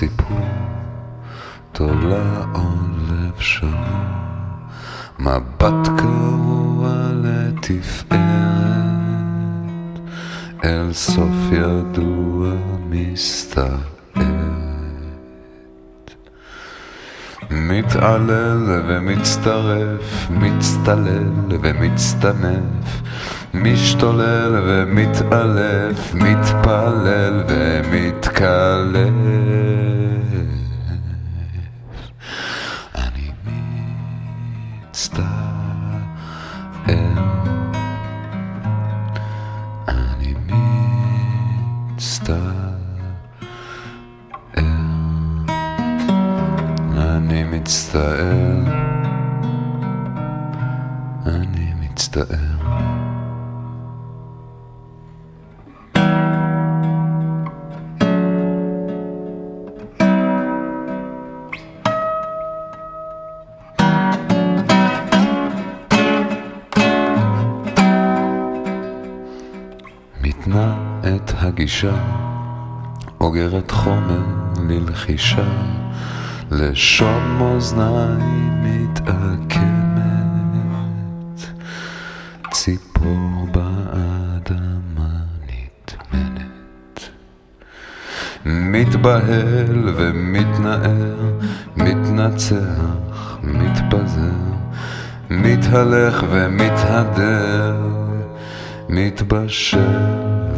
הסיפור, 0.00 0.40
תולה 1.72 2.44
עולב 2.52 3.38
שבור, 3.38 3.70
מבט 5.18 5.88
קרוע 5.98 7.10
לתפארת, 7.14 8.20
אל 10.64 10.92
סוף 10.92 11.52
ידוע 11.52 12.52
מסתערת. 12.90 13.80
מתעלל 17.50 18.82
ומצטרף, 18.88 20.30
מצטלל 20.30 21.58
ומצטנף, 21.62 23.02
משתולל 23.54 24.62
ומתעלף, 24.66 26.14
מתפלל 26.14 27.42
ומתקלף. 27.48 29.49
מצטער, 47.70 48.64
אני 51.26 51.72
מצטער. 51.80 52.26
מתנה 70.22 70.74
את 71.00 71.32
הגישה, 71.38 71.94
אוגרת 73.20 73.70
חומר 73.70 74.20
ללחישה. 74.68 75.44
לשון 76.50 77.38
מאזניים 77.38 78.62
מתעקמת, 78.62 80.00
ציפור 82.50 83.46
באדמה 83.52 85.10
נטמנת. 85.46 87.08
מתבהל 88.46 89.88
ומתנער, 89.96 91.38
מתנצח, 91.76 93.38
מתפזר, 93.42 94.54
מתהלך 95.30 96.24
ומתהדר, 96.30 97.76
מתבשל 98.88 99.98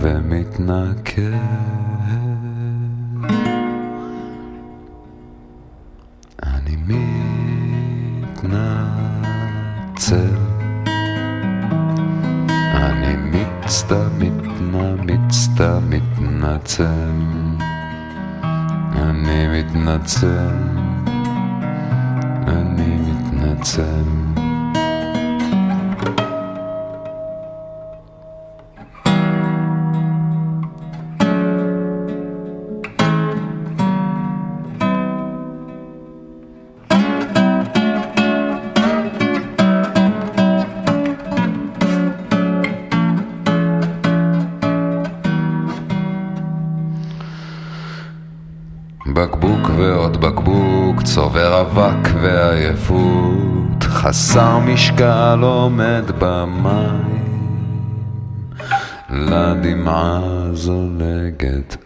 ומתנכר. 0.00 1.91
Rätsel. 10.12 10.30
Eine 12.74 13.16
Mitster 13.16 14.10
mit 14.18 14.32
einer 14.58 15.02
Mitster 15.02 15.80
mit 15.80 16.02
einer 16.18 16.62
Zell. 16.64 16.88
Eine 18.94 19.48
mit 19.48 19.74
einer 19.74 20.04
Zell. 20.04 20.52
Eine 22.46 22.84
mit 22.84 23.42
einer 23.42 23.60
Zell. 23.62 24.31
בקבוק 49.14 49.70
ועוד 49.76 50.20
בקבוק, 50.20 51.02
צובר 51.02 51.60
אבק 51.60 52.08
ועייפות, 52.22 53.82
חסר 53.82 54.58
משקל 54.58 55.38
עומד 55.42 56.04
במים, 56.18 57.22
לדמעה 59.10 60.20
זולגת 60.52 61.76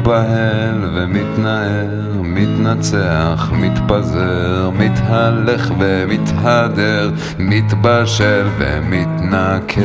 מתבהל 0.00 0.90
ומתנער, 0.94 2.22
מתנצח, 2.22 3.50
מתפזר, 3.52 4.70
מתהלך 4.78 5.72
ומתהדר, 5.78 7.10
מתבשל 7.38 8.46
ומתנכר, 8.58 9.82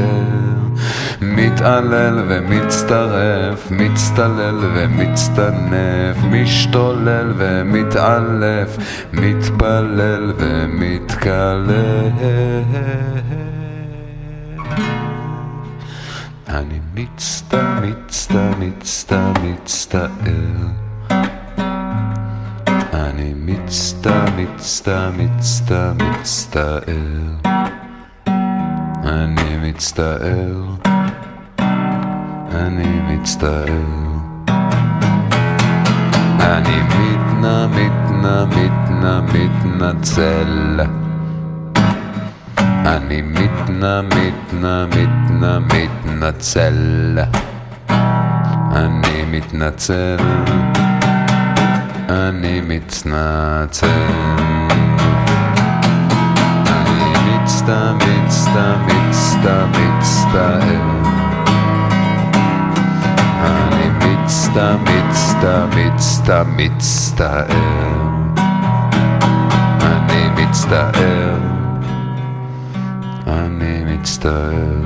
מתעלל 1.22 2.24
ומצטרף, 2.28 3.72
מצטלל 3.72 4.60
ומצטנף, 4.76 6.18
משתולל 6.32 7.34
ומתעלף, 7.38 8.78
מתפלל 9.14 10.32
honey, 16.56 16.82
nichts 16.94 17.44
da, 17.50 17.80
nichts 17.82 18.28
da, 18.28 18.56
nichts 18.60 19.06
da, 19.06 19.34
nichts 19.44 19.90
da, 19.90 20.10
ill. 20.26 20.76
Honey, 22.92 23.34
nichts 23.34 23.96
da, 24.02 24.26
nichts 24.38 24.82
da, 24.84 25.12
nichts 25.12 25.64
da, 25.66 25.94
nichts 25.94 26.50
da, 26.52 26.80
ill. 26.88 27.40
Honey, 29.04 29.58
nichts 29.62 29.94
da, 29.94 30.18
ill. 30.18 30.80
Honey, 32.52 33.02
nichts 33.10 33.38
da, 33.38 33.64
ill. 33.66 34.22
Honey, 36.40 36.82
mit 36.96 37.42
na, 37.42 37.68
mit 37.68 38.22
na, 38.22 38.46
mit 38.46 39.02
na, 39.02 39.22
mit 39.22 39.80
na, 39.80 39.94
Zelle. 40.02 41.05
Anni 42.86 43.24
mitna, 43.24 44.04
mitna, 44.04 44.86
mitna, 44.86 45.60
mitna 45.60 46.32
Zelle. 46.38 47.28
Anni 47.90 49.26
mitna 49.26 49.72
Zelle. 49.76 50.22
Anni 52.08 52.62
mitna 52.62 53.68
Zelle. 53.72 54.70
Anni 56.70 57.10
mitsta, 57.26 57.96
mit, 57.98 58.30
mitsta, 58.86 59.66
mit, 59.74 60.06
Anni 63.42 63.90
mitsta, 64.00 64.78
mitsta, 64.86 65.68
mitsta, 65.74 66.46
mit, 66.56 66.84
Anni 69.82 70.30
mitsta 70.36 71.55
I 73.28 73.48
name 73.48 73.88
it 73.88 74.06
style. 74.06 74.86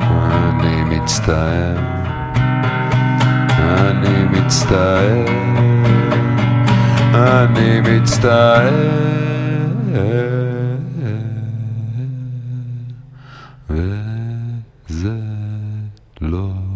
I 0.00 0.62
name 0.62 0.92
it 0.92 1.06
style. 1.06 1.78
I 3.60 3.92
name 4.02 4.34
it 4.34 4.50
style. 4.50 5.28
I 7.14 7.46
name 7.52 7.86
it 7.86 8.08
style. 8.08 9.12
With 13.68 14.64
the 14.88 15.90
Lord. 16.22 16.71